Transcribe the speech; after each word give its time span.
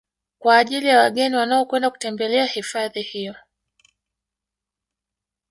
Kwa 0.39 0.57
ajili 0.57 0.87
ya 0.87 0.99
wageni 0.99 1.35
wanaokwenda 1.35 1.89
kutembelea 1.89 2.45
hifadhi 2.45 3.01
hiyo 3.01 3.35